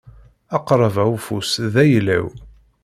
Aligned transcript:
Aqrab-a 0.55 1.03
ufus 1.15 1.51
d 1.73 1.75
ayla-w. 1.83 2.27